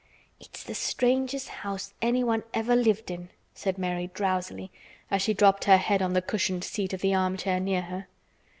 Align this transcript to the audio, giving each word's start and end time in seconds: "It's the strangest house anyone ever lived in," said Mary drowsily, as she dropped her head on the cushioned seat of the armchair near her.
"It's 0.39 0.63
the 0.63 0.73
strangest 0.73 1.47
house 1.49 1.93
anyone 2.01 2.41
ever 2.55 2.75
lived 2.75 3.11
in," 3.11 3.29
said 3.53 3.77
Mary 3.77 4.07
drowsily, 4.07 4.71
as 5.11 5.21
she 5.21 5.35
dropped 5.35 5.65
her 5.65 5.77
head 5.77 6.01
on 6.01 6.13
the 6.13 6.23
cushioned 6.23 6.63
seat 6.63 6.91
of 6.93 7.01
the 7.01 7.13
armchair 7.13 7.59
near 7.59 7.83
her. 7.83 8.07